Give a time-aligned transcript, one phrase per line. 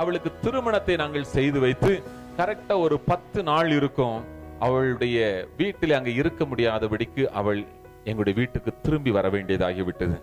[0.00, 1.92] அவளுக்கு திருமணத்தை நாங்கள் செய்து வைத்து
[2.38, 4.18] கரெக்டா ஒரு பத்து நாள் இருக்கும்.
[4.66, 5.18] அவளுடைய
[5.60, 7.60] வீட்டில் அங்க இருக்க முடியாதபடிக்கு அவள்
[8.04, 10.16] எங்களுடைய வீட்டுக்கு திரும்பி வர வேண்டியதாகிவிட்டது.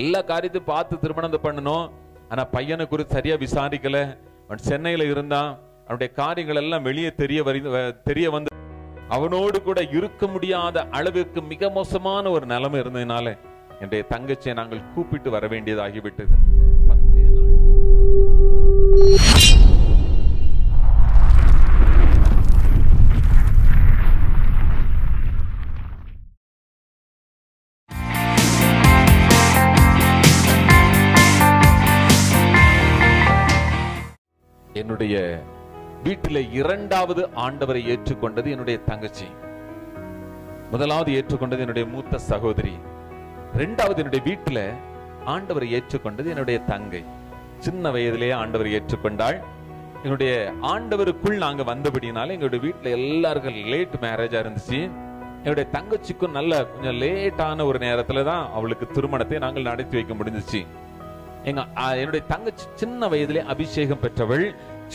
[0.00, 1.86] எல்லா காரியத்தையும் பார்த்து திருமணம் பண்ணணும்.
[2.28, 3.98] ஆனா பையனை குறித்து சரியா விசாரிக்கல.
[4.46, 5.50] அவன் சென்னையில இருந்தான்.
[5.86, 7.60] அவனுடைய காரியங்கள் எல்லாம் வெளியே தெரிய வரி
[8.08, 8.50] தெரிய வந்து
[9.16, 13.26] அவனோடு கூட இருக்க முடியாத அளவுக்கு மிக மோசமான ஒரு நிலைமை இருந்ததுனால
[13.78, 16.34] என்னுடைய தங்கச்சியை நாங்கள் கூப்பிட்டு வர வேண்டியதாகிவிட்டது.
[18.92, 19.04] என்னுடைய
[36.02, 39.24] வீட்டில் இரண்டாவது ஆண்டவரை ஏற்றுக்கொண்டது என்னுடைய தங்கச்சி.
[40.70, 42.76] முதலாவது ஏற்றுக்கொண்டது என்னுடைய மூத்த சகோதரி.
[43.54, 44.72] இரண்டாவது என்னுடைய வீட்டில்
[45.26, 47.20] ஆண்டவரை ஏற்றுக்கொண்டது என்னுடைய தங்கை.
[47.66, 49.38] சின்ன வயதிலேயே ஆண்டவர் ஏற்றுக்கொண்டாள்.
[49.96, 50.32] எங்களுடைய
[50.72, 54.80] ஆண்டவருக்குள் நாங்க வந்தபடினால எங்களுடைய வீட்டுல எல்லாருக்கும் லேட் மேரேஜாக இருந்துச்சு.
[55.44, 60.60] என்னுடைய தங்கச்சிக்கும் நல்ல கொஞ்சம் லேட்டான ஒரு நேரத்துல தான் அவளுக்கு திருமணத்தை நாங்கள் நடத்தி வைக்க முடிஞ்சிச்சு.
[61.50, 61.62] எங்க
[62.00, 64.44] என்னுடைய தங்கச்சி சின்ன வயதிலே அபிஷேகம் பெற்றவள்.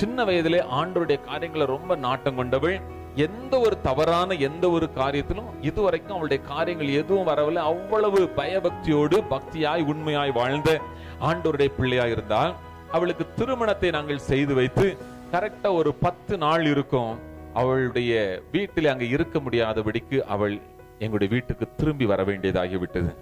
[0.01, 2.77] சின்ன வயதிலே ஆண்டவருடைய காரியங்களை ரொம்ப நாட்டம் கொண்டவள்.
[3.25, 7.61] எந்த ஒரு தவறான எந்த ஒரு காரியத்திலும் இதுவரைக்கும் அவளுடைய காரியங்கள் எதுவும் வரவில்லை.
[7.71, 10.71] அவ்வளவு பயபக்தியோடு பக்தியாய் உண்மையாய் வாழ்ந்த
[11.19, 12.55] ஆண்டோருடைய பிள்ளையா இருந்தால்
[12.91, 14.97] அவளுக்கு திருமணத்தை நாங்கள் செய்து வைத்து
[15.31, 17.19] கரெக்டா ஒரு பத்து நாள் இருக்கும்.
[17.53, 20.59] அவளுடைய வீட்டில் அங்க இருக்க முடியாதபடிக்கு அவள்
[20.99, 23.15] எங்களுடைய வீட்டுக்கு திரும்பி வர வேண்டியதாகிவிட்டது.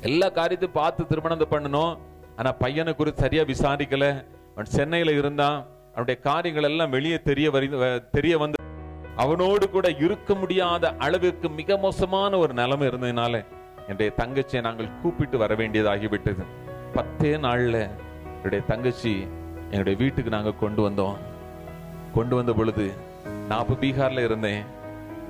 [0.00, 1.98] எல்லா காரியத்தையும் பார்த்து திருமணம் பண்ணணும்.
[2.36, 4.24] ஆனா பையனை குறித்து சரியா விசாரிக்கல.
[4.54, 5.66] அவன் சென்னையில இருந்தான்.
[5.90, 7.68] அவனுடைய காரியங்கள் எல்லாம் வெளியே தெரிய வரி
[8.10, 8.58] தெரிய வந்து
[9.16, 13.44] அவனோடு கூட இருக்க முடியாத அளவுக்கு மிக மோசமான ஒரு நிலைமை இருந்ததுனால
[13.86, 16.42] என்னுடைய தங்கச்சியை நாங்கள் கூப்பிட்டு வர வேண்டியதாகிவிட்டது.
[16.92, 17.88] பத்தே நாள்ல
[18.24, 19.26] என்னுடைய தங்கச்சி
[19.70, 21.16] என்னுடைய வீட்டுக்கு நாங்க கொண்டு வந்தோம்.
[22.14, 22.92] கொண்டு வந்த பொழுது
[23.48, 24.62] நான் அப்ப பீகார்ல இருந்தேன்.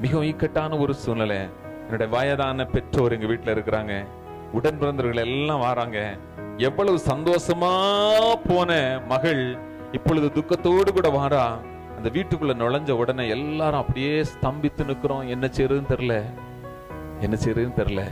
[0.01, 1.39] மிகவும் இக்கட்டான ஒரு சூழ்நிலை.
[1.67, 4.05] என்னுடைய வயதான பெற்றோர் எங்க வீட்டுல இருக்கிறாங்க.
[4.53, 6.17] உடன் பிறந்தவர்கள் எல்லாம் வராங்க.
[6.57, 7.93] எவ்வளவு சந்தோஷமா
[8.49, 9.57] போன மகள்
[9.93, 11.59] இப்பொழுது துக்கத்தோடு கூட வாரா.
[11.97, 16.23] அந்த வீட்டுக்குள்ள நுழைஞ்ச உடனே எல்லாரும் அப்படியே ஸ்தம்பித்து நிக்கிறோம் என்ன செய்யறதுன்னு தெரியல.
[17.21, 18.03] என்ன செய்யறதுன்னு தெரியல.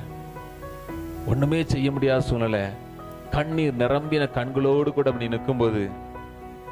[1.27, 2.89] ஒண்ணுமே செய்ய முடியாத சூழ்நிலை.
[3.31, 5.83] கண்ணீர் நிரம்பின கண்களோடு கூட அப்படி நிற்கும்போது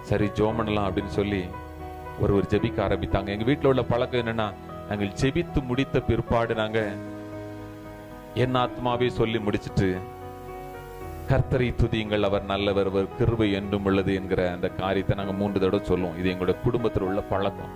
[0.01, 1.43] சரி ஜோம் பண்ணலாம் அப்படின்னு சொல்லி
[2.21, 3.29] ஒருவர் ஜெபிக்க ஆரம்பித்தாங்க.
[3.35, 4.47] எங்க வீட்டில் உள்ள பழக்கம் என்னன்னா
[4.89, 6.81] நாங்கள் ஜெபித்து முடித்த பிற்பாடு நாங்க
[8.35, 9.89] என் ஆத்மாவே சொல்லி முடிச்சிட்டு
[11.29, 16.19] கர்த்தரை துதியுங்கள் அவர் நல்லவர் அவர் கிருபை என்றும் உள்ளது என்கிற அந்த காரியத்தை நாங்கள் மூன்று தடவை சொல்லுவோம்.
[16.19, 17.75] இது எங்களுடைய குடும்பத்தில் உள்ள பழக்கம்.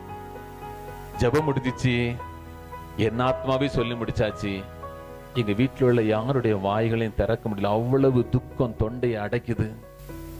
[1.19, 1.97] ஜெபம் முடிஞ்சிச்சு.
[2.97, 4.53] என் ஆத்மாவே சொல்லி முடிச்சாச்சு.
[5.41, 7.71] எங்க வீட்டில் உள்ள யாருடைய வாய்களையும் திறக்க முடியல.
[7.79, 9.67] அவ்வளவு துக்கம் தொண்டையை அடைக்குது.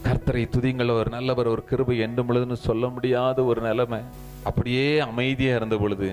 [0.07, 4.01] கர்த்தரை துதிங்கள் ஒரு நல்லவர் ஒரு கிருபை என்றும் பொழுதுன்னு சொல்ல முடியாத ஒரு நிலைமை.
[4.49, 6.09] அப்படியே அமைதியா இருந்த பொழுது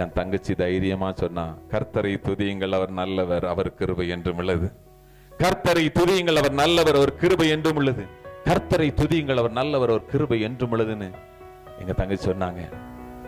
[0.00, 4.68] என் தங்கச்சி தைரியமா சொன்னா கர்த்தரை துதியுங்கள் அவர் நல்லவர் அவர் கிருபை என்றும் உள்ளது.
[5.42, 8.04] கர்த்தரை துதியுங்கள் அவர் நல்லவர் அவர் கிருபை என்றும் உள்ளது.
[8.48, 11.08] கர்த்தரை துதியுங்கள் அவர் நல்லவர் அவர் கிருபை என்றும் உள்ளதுன்னு
[11.80, 12.62] எங்க தங்கச்சி சொன்னாங்க.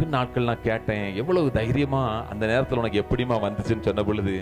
[0.00, 1.06] பின் நாட்கள் நான் கேட்டேன்?
[1.20, 4.34] எவ்வளவு தைரியமா அந்த நேரத்தில் உனக்கு எப்படிமா வந்துச்சுன்னு சொன்ன பொழுது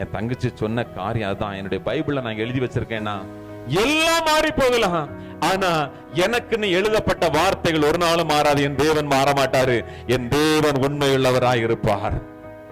[0.00, 1.56] என் தங்கச்சி சொன்ன காரியம் அதுதான்.
[1.60, 3.14] என்னுடைய பைபிள்ல நான் எழுதி வச்சிருக்கேன்னா
[3.82, 5.08] எல்லாம் மாறி போகலாம்
[5.48, 5.70] ஆனா
[6.24, 8.60] எனக்குன்னு எழுதப்பட்ட வார்த்தைகள் ஒரு நாளும் மாறாது.
[8.68, 9.76] என் தேவன் மாற மாட்டாரு
[10.06, 12.16] என் தேவன் உண்மையுள்ளவராய் இருப்பார்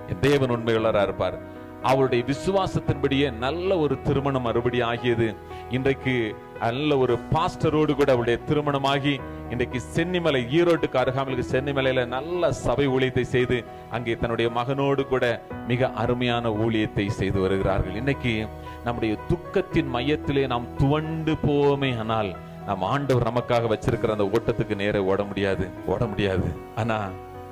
[0.09, 1.39] என் தேவன் உண்மையுள்ளவராய் இருப்பார்.
[1.83, 5.35] அவருடைய விசுவாசத்தின்படியே நல்ல ஒரு திருமணம் மறுபடி ஆகியது.
[5.71, 13.21] இன்றைக்கு நல்ல ஒரு பாஸ்டரோடு கூட அவருடைய திருமணமாகி இன்றைக்கு சென்னிமலை ஈரோட்டுக்கு அருகாமலுக்கு சென்னிமலையில நல்ல சபை ஊழியத்தை
[13.21, 17.95] செய்து அங்கே தன்னுடைய மகனோடு கூட மிக அருமையான ஊழியத்தை செய்து வருகிறார்கள்.
[17.95, 18.47] இன்னைக்கு
[18.85, 22.37] நம்முடைய துக்கத்தின் மையத்திலே நாம் துவண்டு போவோமே ஆனால்
[22.67, 26.49] நாம் ஆண்டவர் நமக்காக வச்சிருக்கிற அந்த ஓட்டத்துக்கு நேரே ஓட முடியாது ஓட முடியாது.
[26.77, 26.99] ஆனா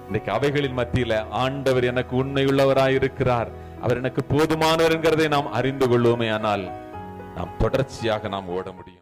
[0.06, 3.48] இன்னைக்கு அவைகளின் மத்தியில ஆண்டவர் எனக்கு உண்மையுள்ளவராய் இருக்கிறார்
[3.82, 6.64] அவர் எனக்கு போதுமானவர் என்கிறதை நாம் அறிந்து கொள்வோமே ஆனால்
[7.36, 8.95] நாம் தொடர்ச்சியாக நாம் ஓட முடியும்.